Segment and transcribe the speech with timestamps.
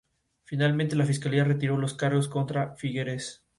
[0.45, 3.43] Finalmente la Fiscalía retiró los cargos contra Figueres.